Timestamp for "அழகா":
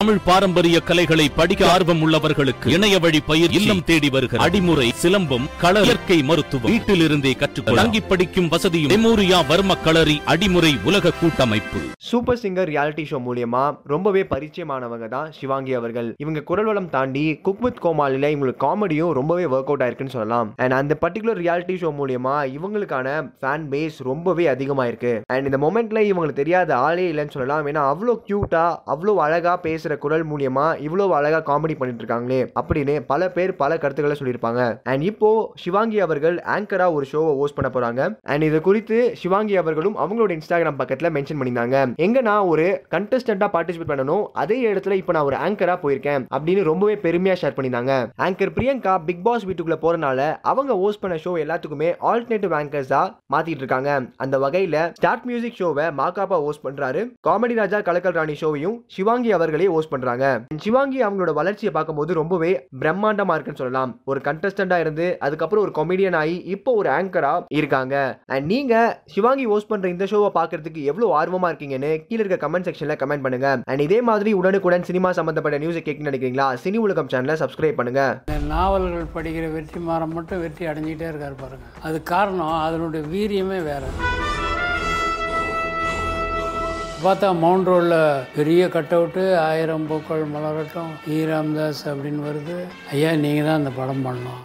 29.28-29.54, 31.18-31.40